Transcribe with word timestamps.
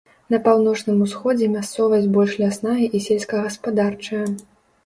На 0.35 0.37
паўночным 0.45 1.03
усходзе 1.07 1.49
мясцовасць 1.57 2.09
больш 2.15 2.31
лясная 2.45 2.87
і 3.01 3.03
сельскагаспадарчая. 3.09 4.25